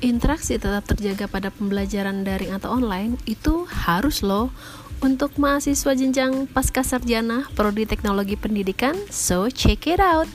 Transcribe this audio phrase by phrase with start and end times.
[0.00, 4.50] interaksi tetap terjaga pada pembelajaran daring atau online itu harus loh
[4.98, 8.98] untuk mahasiswa jenjang pasca sarjana prodi teknologi pendidikan.
[9.10, 10.26] So check it out.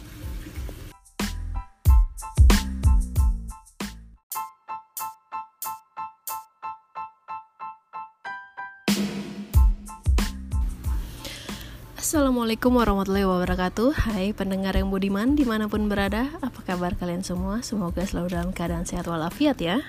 [12.03, 17.63] Assalamualaikum warahmatullahi wabarakatuh Hai pendengar yang budiman di mana pun berada Apa kabar kalian semua?
[17.63, 19.79] Semoga selalu dalam keadaan sehat walafiat ya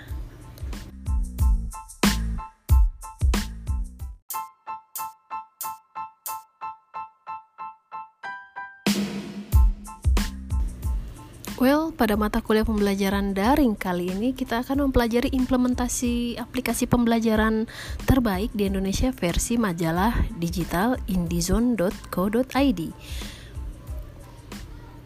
[12.05, 17.65] pada mata kuliah pembelajaran daring kali ini kita akan mempelajari implementasi aplikasi pembelajaran
[18.05, 22.81] terbaik di Indonesia versi majalah digital indizone.co.id.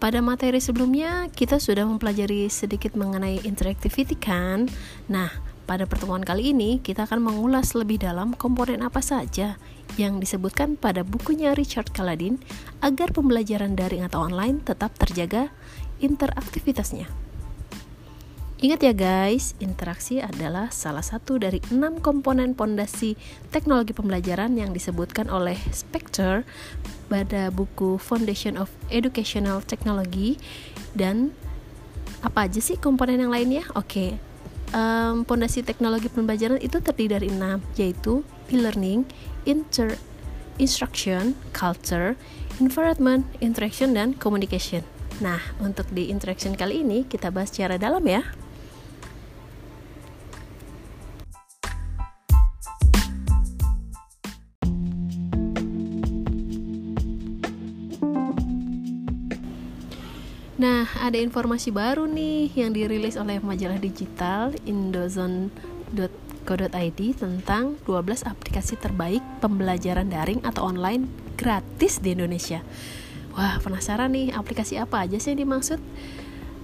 [0.02, 4.66] Pada materi sebelumnya kita sudah mempelajari sedikit mengenai interactivity kan?
[5.06, 5.30] Nah,
[5.70, 9.54] pada pertemuan kali ini kita akan mengulas lebih dalam komponen apa saja
[9.94, 12.42] yang disebutkan pada bukunya Richard Kaladin
[12.82, 15.54] agar pembelajaran daring atau online tetap terjaga
[15.98, 17.28] interaktivitasnya.
[18.58, 23.14] Ingat ya guys, interaksi adalah salah satu dari enam komponen pondasi
[23.54, 26.42] teknologi pembelajaran yang disebutkan oleh Spector
[27.06, 30.42] pada buku Foundation of Educational Technology
[30.98, 31.30] dan
[32.18, 33.62] apa aja sih komponen yang lainnya?
[33.78, 34.18] Oke,
[34.74, 39.06] um, pondasi teknologi pembelajaran itu terdiri dari enam, yaitu e-learning,
[39.46, 39.94] inter
[40.58, 42.18] instruction, culture,
[42.58, 44.82] environment, interaction, dan communication.
[45.18, 48.22] Nah, untuk di interaction kali ini kita bahas secara dalam ya.
[60.58, 69.22] Nah, ada informasi baru nih yang dirilis oleh majalah digital indozone.co.id tentang 12 aplikasi terbaik
[69.38, 71.06] pembelajaran daring atau online
[71.38, 72.62] gratis di Indonesia.
[73.36, 75.80] Wah, penasaran nih aplikasi apa aja sih yang dimaksud?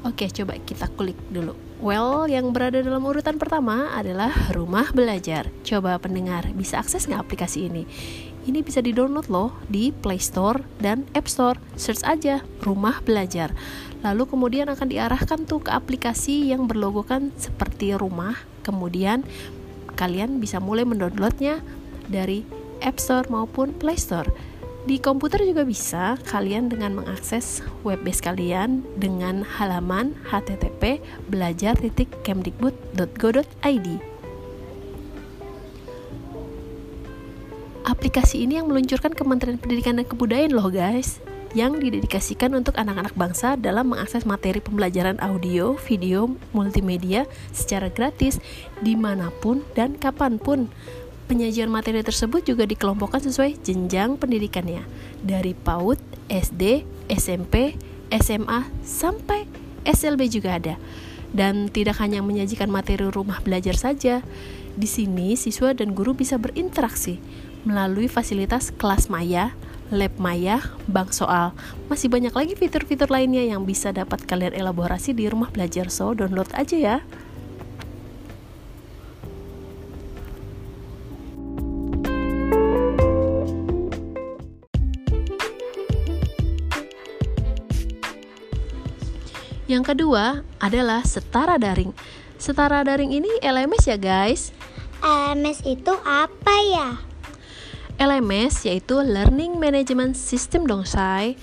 [0.04, 1.56] Oke, coba kita klik dulu.
[1.80, 5.48] Well, yang berada dalam urutan pertama adalah Rumah Belajar.
[5.64, 7.88] Coba pendengar, bisa akses nggak aplikasi ini?
[8.44, 11.56] Ini bisa di-download loh di Play Store dan App Store.
[11.80, 13.56] Search aja Rumah Belajar.
[14.04, 18.36] Lalu kemudian akan diarahkan tuh ke aplikasi yang berlogokan seperti rumah.
[18.60, 19.24] Kemudian
[19.96, 21.64] kalian bisa mulai mendownloadnya
[22.12, 22.44] dari
[22.84, 24.28] App Store maupun Play Store.
[24.84, 31.00] Di komputer juga bisa kalian dengan mengakses web base kalian dengan halaman http
[31.32, 33.88] belajar.kemdikbud.go.id.
[37.84, 41.16] Aplikasi ini yang meluncurkan Kementerian Pendidikan dan Kebudayaan loh guys
[41.56, 48.42] yang didedikasikan untuk anak-anak bangsa dalam mengakses materi pembelajaran audio, video, multimedia secara gratis
[48.82, 50.68] di mana pun dan kapan pun.
[51.24, 54.84] Penyajian materi tersebut juga dikelompokkan sesuai jenjang pendidikannya,
[55.24, 55.96] dari PAUD,
[56.28, 57.80] SD, SMP,
[58.12, 59.48] SMA, sampai
[59.88, 60.76] SLB juga ada.
[61.32, 64.20] Dan tidak hanya menyajikan materi rumah belajar saja,
[64.76, 67.22] di sini siswa dan guru bisa berinteraksi
[67.64, 69.56] melalui fasilitas kelas maya,
[69.88, 71.56] lab maya, bank soal.
[71.88, 76.52] Masih banyak lagi fitur-fitur lainnya yang bisa dapat kalian elaborasi di rumah belajar, so download
[76.52, 76.96] aja ya.
[89.74, 91.90] Yang kedua adalah setara daring.
[92.38, 94.54] Setara daring ini LMS ya guys.
[95.02, 96.88] LMS itu apa ya?
[97.98, 101.34] LMS yaitu Learning Management System dong say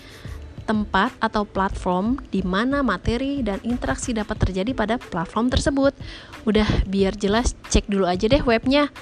[0.64, 5.92] tempat atau platform di mana materi dan interaksi dapat terjadi pada platform tersebut.
[6.48, 8.96] Udah biar jelas cek dulu aja deh webnya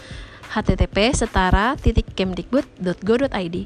[0.50, 3.58] http setara titik kemdikbud.go.id.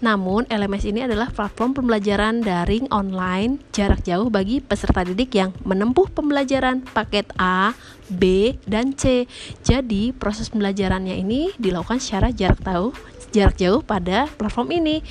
[0.00, 6.08] Namun, LMS ini adalah platform pembelajaran daring online jarak jauh bagi peserta didik yang menempuh
[6.08, 7.76] pembelajaran paket A,
[8.08, 9.28] B, dan C.
[9.60, 12.96] Jadi, proses pembelajarannya ini dilakukan secara jarak jauh,
[13.36, 15.04] jarak jauh pada platform ini.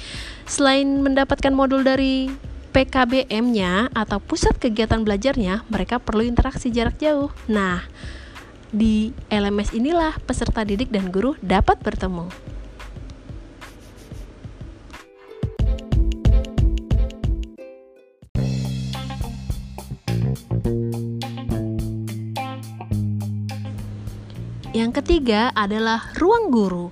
[0.49, 2.33] Selain mendapatkan modul dari
[2.69, 7.33] PKBM-nya atau pusat kegiatan belajarnya, mereka perlu interaksi jarak jauh.
[7.49, 7.81] Nah,
[8.69, 12.29] di LMS inilah peserta didik dan guru dapat bertemu.
[24.69, 26.87] Yang ketiga adalah ruang guru.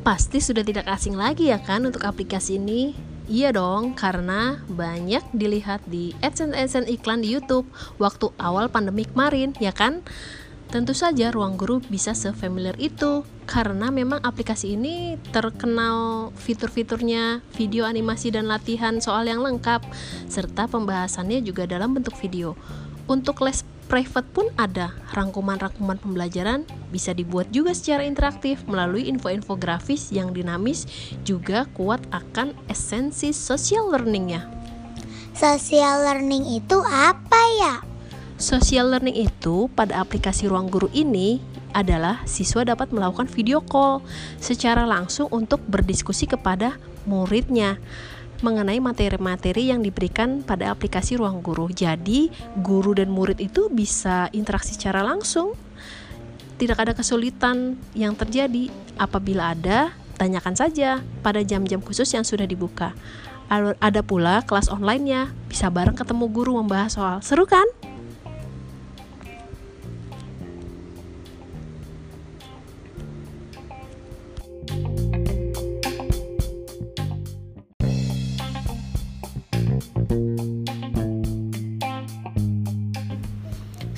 [0.00, 2.96] Pasti sudah tidak asing lagi ya kan untuk aplikasi ini?
[3.30, 7.70] Iya dong, karena banyak dilihat di AdSense-AdSense iklan di YouTube
[8.02, 10.02] waktu awal pandemi kemarin, ya kan?
[10.72, 18.32] Tentu saja ruang guru bisa sefamiliar itu karena memang aplikasi ini terkenal fitur-fiturnya, video animasi
[18.32, 19.84] dan latihan soal yang lengkap
[20.32, 22.56] serta pembahasannya juga dalam bentuk video.
[23.04, 24.96] Untuk les private pun ada.
[25.12, 30.88] Rangkuman-rangkuman pembelajaran bisa dibuat juga secara interaktif melalui info-infografis yang dinamis
[31.28, 34.48] juga kuat akan esensi social learningnya.
[35.36, 37.91] Social learning itu apa ya?
[38.42, 41.38] Social learning itu pada aplikasi Ruang Guru ini
[41.70, 44.02] adalah siswa dapat melakukan video call
[44.42, 46.74] secara langsung untuk berdiskusi kepada
[47.06, 47.78] muridnya
[48.42, 51.70] mengenai materi-materi yang diberikan pada aplikasi Ruang Guru.
[51.70, 55.54] Jadi, guru dan murid itu bisa interaksi secara langsung.
[56.58, 58.74] Tidak ada kesulitan yang terjadi.
[58.98, 62.90] Apabila ada, tanyakan saja pada jam-jam khusus yang sudah dibuka.
[63.78, 67.22] Ada pula kelas online-nya, bisa bareng ketemu guru membahas soal.
[67.22, 67.70] Seru kan?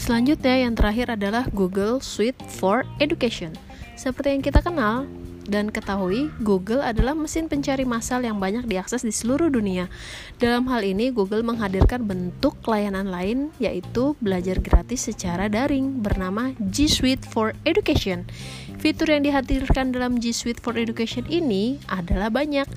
[0.05, 3.57] Selanjutnya yang terakhir adalah Google Suite for Education.
[3.97, 5.09] Seperti yang kita kenal
[5.49, 9.89] dan ketahui, Google adalah mesin pencari massal yang banyak diakses di seluruh dunia.
[10.37, 16.85] Dalam hal ini, Google menghadirkan bentuk layanan lain yaitu belajar gratis secara daring bernama G
[16.85, 18.29] Suite for Education.
[18.77, 22.69] Fitur yang dihadirkan dalam G Suite for Education ini adalah banyak.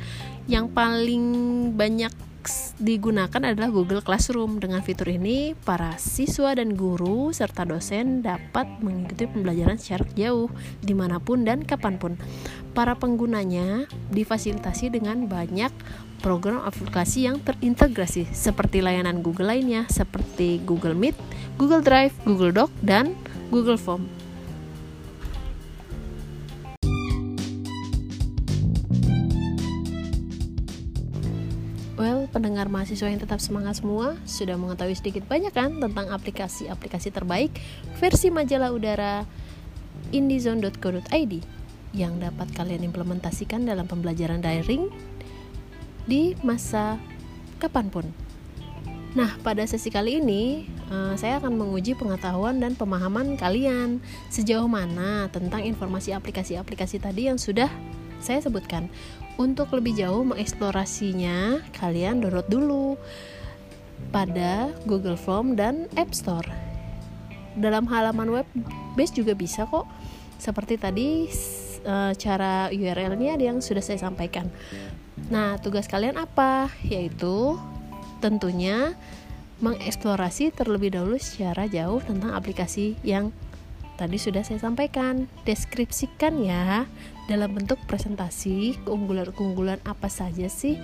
[0.47, 1.25] Yang paling
[1.75, 2.15] banyak
[2.81, 4.57] digunakan adalah Google Classroom.
[4.57, 10.49] Dengan fitur ini, para siswa dan guru serta dosen dapat mengikuti pembelajaran secara jauh,
[10.81, 12.17] di mana pun dan kapan pun.
[12.73, 15.69] Para penggunanya difasilitasi dengan banyak
[16.25, 21.13] program aplikasi yang terintegrasi seperti layanan Google lainnya seperti Google Meet,
[21.61, 23.13] Google Drive, Google Doc, dan
[23.53, 24.16] Google Form.
[32.37, 37.49] Pendengar mahasiswa yang tetap semangat semua sudah mengetahui sedikit banyak kan tentang aplikasi-aplikasi terbaik
[37.97, 39.25] versi majalah udara
[40.13, 41.33] indizone.co.id
[41.97, 44.93] yang dapat kalian implementasikan dalam pembelajaran daring
[46.05, 47.01] di masa
[47.57, 48.05] kapan pun.
[49.17, 53.97] Nah, pada sesi kali ini uh, saya akan menguji pengetahuan dan pemahaman kalian
[54.29, 57.71] sejauh mana tentang informasi aplikasi-aplikasi tadi yang sudah
[58.21, 58.89] saya sebutkan.
[59.37, 62.97] Untuk lebih jauh mengeksplorasinya, kalian download dulu
[64.09, 66.45] pada Google Form dan App Store.
[67.57, 68.47] Dalam halaman web
[68.97, 69.85] base juga bisa kok.
[70.37, 71.29] Seperti tadi
[71.85, 74.49] eh, cara URL-nya yang sudah saya sampaikan.
[75.29, 76.69] Nah, tugas kalian apa?
[76.85, 77.57] Yaitu
[78.21, 78.93] tentunya
[79.57, 83.33] mengeksplorasi terlebih dahulu secara jauh tentang aplikasi yang
[83.97, 85.25] tadi sudah saya sampaikan.
[85.43, 86.85] Deskripsikan ya
[87.25, 90.77] dalam bentuk presentasi keunggulan-keunggulan apa saja sih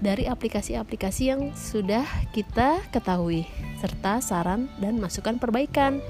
[0.00, 3.44] dari aplikasi-aplikasi yang sudah kita ketahui
[3.78, 6.00] serta saran dan masukan perbaikan.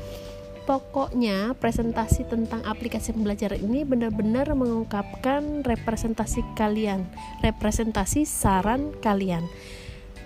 [0.64, 7.08] Pokoknya presentasi tentang aplikasi pembelajaran ini benar-benar mengungkapkan representasi kalian,
[7.40, 9.48] representasi saran kalian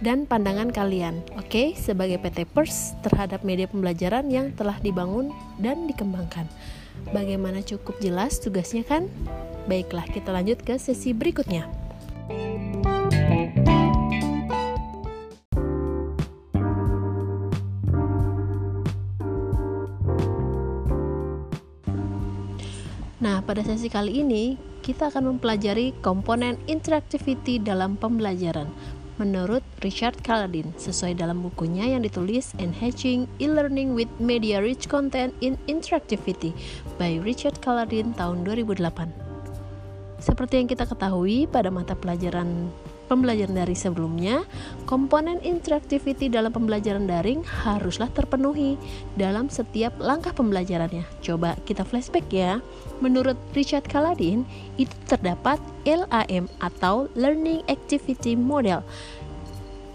[0.02, 1.78] dan pandangan kalian, oke, okay?
[1.78, 5.30] sebagai PT Pers terhadap media pembelajaran yang telah dibangun
[5.62, 6.50] dan dikembangkan.
[7.14, 9.06] Bagaimana cukup jelas tugasnya kan?
[9.70, 11.70] Baiklah, kita lanjut ke sesi berikutnya.
[23.22, 28.66] Nah, pada sesi kali ini kita akan mempelajari komponen interactivity dalam pembelajaran
[29.22, 35.54] menurut Richard Caladin sesuai dalam bukunya yang ditulis Enhancing E-Learning with Media Rich Content in
[35.70, 36.50] Interactivity
[36.98, 38.82] by Richard Caladin tahun 2008.
[40.18, 42.66] Seperti yang kita ketahui pada mata pelajaran
[43.06, 44.46] pembelajaran dari sebelumnya,
[44.84, 48.78] komponen interactivity dalam pembelajaran daring haruslah terpenuhi
[49.14, 51.06] dalam setiap langkah pembelajarannya.
[51.22, 52.58] Coba kita flashback ya.
[53.02, 54.46] Menurut Richard Kaladin,
[54.78, 58.82] itu terdapat LAM atau Learning Activity Model.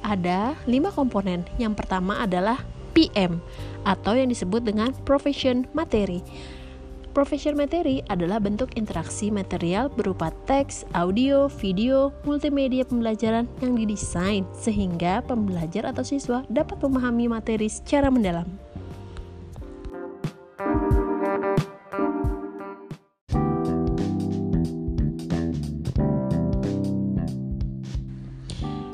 [0.03, 1.43] Ada lima komponen.
[1.59, 2.63] Yang pertama adalah
[2.97, 3.43] PM
[3.85, 6.25] atau yang disebut dengan Profession Materi.
[7.17, 15.25] Profession materi adalah bentuk interaksi material berupa teks, audio, video, multimedia pembelajaran yang didesain sehingga
[15.25, 18.45] pembelajar atau siswa dapat memahami materi secara mendalam.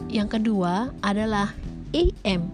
[0.08, 1.52] Yang kedua adalah
[1.92, 2.48] AM,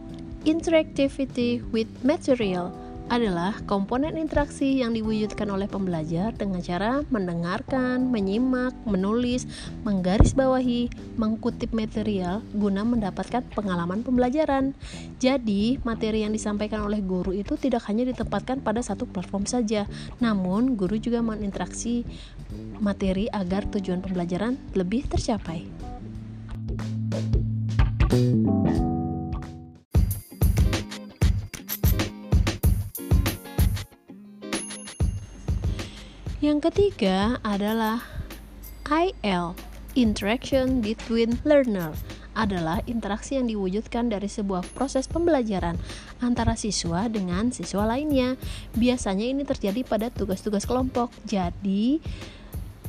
[0.50, 2.79] Interactivity with Material
[3.10, 9.50] adalah komponen interaksi yang diwujudkan oleh pembelajar dengan cara mendengarkan, menyimak, menulis,
[9.82, 14.78] menggarisbawahi, mengkutip material guna mendapatkan pengalaman pembelajaran.
[15.18, 19.90] Jadi, materi yang disampaikan oleh guru itu tidak hanya ditempatkan pada satu platform saja,
[20.22, 22.06] namun guru juga menginteraksi
[22.78, 25.99] materi agar tujuan pembelajaran lebih tercapai.
[36.50, 38.02] Yang ketiga adalah
[38.90, 39.54] IL,
[39.94, 41.94] interaction between learner
[42.34, 45.78] adalah interaksi yang diwujudkan dari sebuah proses pembelajaran
[46.26, 48.34] antara siswa dengan siswa lainnya.
[48.74, 51.14] Biasanya ini terjadi pada tugas-tugas kelompok.
[51.30, 52.02] Jadi,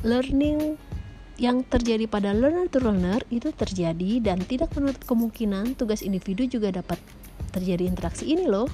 [0.01, 0.81] learning
[1.37, 6.81] yang terjadi pada learner to learner itu terjadi dan tidak menutup kemungkinan tugas individu juga
[6.81, 6.97] dapat
[7.53, 8.65] terjadi interaksi ini loh.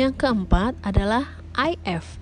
[0.00, 1.28] Yang keempat adalah
[1.60, 2.16] IF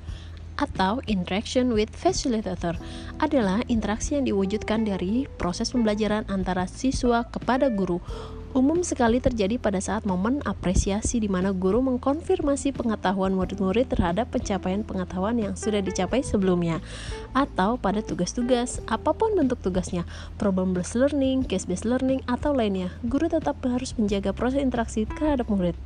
[0.58, 2.74] atau interaction with facilitator
[3.22, 8.02] adalah interaksi yang diwujudkan dari proses pembelajaran antara siswa kepada guru.
[8.50, 14.82] Umum sekali terjadi pada saat momen apresiasi di mana guru mengkonfirmasi pengetahuan murid-murid terhadap pencapaian
[14.82, 16.82] pengetahuan yang sudah dicapai sebelumnya
[17.30, 20.02] atau pada tugas-tugas apa pun bentuk tugasnya,
[20.34, 22.90] problem based learning, case based learning atau lainnya.
[23.06, 25.78] Guru tetap harus menjaga proses interaksi terhadap murid.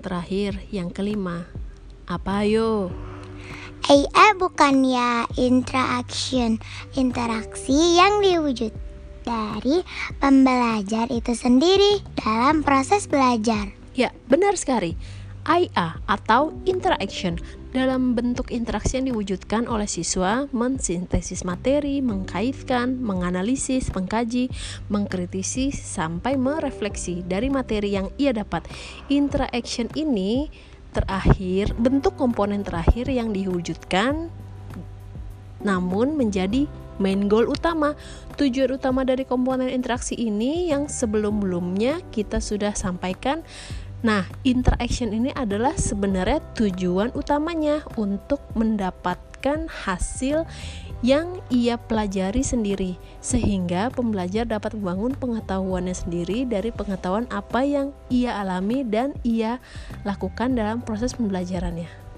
[0.00, 1.44] Yang terakhir, yang kelima,
[2.08, 2.88] apa yo?
[3.84, 6.56] AI bukan ya interaction,
[6.96, 8.72] interaksi yang diwujud
[9.28, 9.84] dari
[10.16, 13.76] pembelajar itu sendiri dalam proses belajar.
[13.92, 14.96] Ya, benar sekali.
[15.48, 24.50] IA atau interaction dalam bentuk interaksi yang diwujudkan oleh siswa mensintesis materi, mengkaitkan, menganalisis, mengkaji,
[24.90, 28.66] mengkritisi sampai merefleksi dari materi yang ia dapat.
[29.06, 30.50] Interaction ini
[30.90, 34.28] terakhir bentuk komponen terakhir yang diwujudkan
[35.60, 36.64] namun menjadi
[37.00, 37.96] main goal utama.
[38.36, 43.44] Tujuan utama dari komponen interaksi ini yang sebelum-belumnya kita sudah sampaikan
[44.00, 50.48] Nah, interaction ini adalah sebenarnya tujuan utamanya untuk mendapatkan hasil
[51.04, 58.36] yang ia pelajari sendiri, sehingga pembelajar dapat membangun pengetahuannya sendiri dari pengetahuan apa yang ia
[58.40, 59.60] alami dan ia
[60.04, 62.09] lakukan dalam proses pembelajarannya.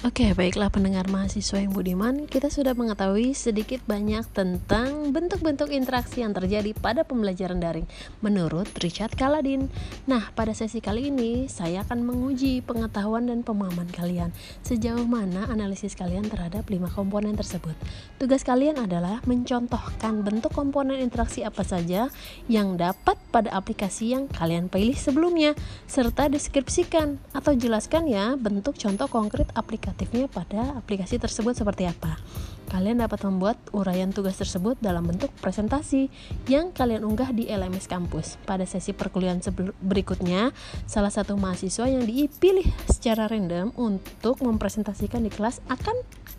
[0.00, 6.32] Oke, baiklah pendengar mahasiswa yang budiman, kita sudah mengetahui sedikit banyak tentang bentuk-bentuk interaksi yang
[6.32, 7.84] terjadi pada pembelajaran daring
[8.24, 9.68] menurut Richard Kaladin.
[10.08, 14.32] Nah, pada sesi kali ini saya akan menguji pengetahuan dan pemahaman kalian
[14.64, 17.76] sejauh mana analisis kalian terhadap lima komponen tersebut.
[18.16, 22.08] Tugas kalian adalah mencontohkan bentuk komponen interaksi apa saja
[22.48, 25.52] yang dapat pada aplikasi yang kalian pilih sebelumnya
[25.84, 32.14] serta deskripsikan atau jelaskan ya bentuk contoh konkret aplikasi aplikatifnya pada aplikasi tersebut seperti apa.
[32.70, 36.06] Kalian dapat membuat uraian tugas tersebut dalam bentuk presentasi
[36.46, 38.38] yang kalian unggah di LMS kampus.
[38.46, 39.42] Pada sesi perkuliahan
[39.82, 40.54] berikutnya,
[40.86, 45.98] salah satu mahasiswa yang dipilih secara random untuk mempresentasikan di kelas akan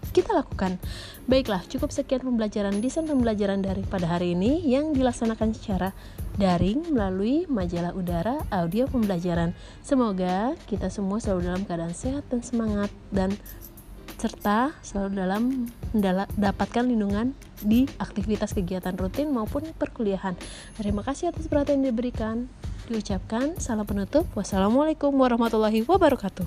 [0.09, 0.81] kita lakukan.
[1.29, 5.93] Baiklah, cukup sekian pembelajaran desain pembelajaran dari pada hari ini yang dilaksanakan secara
[6.35, 9.53] daring melalui majalah udara audio pembelajaran.
[9.85, 13.35] Semoga kita semua selalu dalam keadaan sehat dan semangat dan
[14.21, 15.41] serta selalu dalam
[15.97, 17.33] mendapatkan lindungan
[17.65, 20.37] di aktivitas kegiatan rutin maupun perkuliahan.
[20.77, 22.45] Terima kasih atas perhatian yang diberikan.
[22.85, 24.29] Diucapkan salam penutup.
[24.37, 26.45] Wassalamualaikum warahmatullahi wabarakatuh.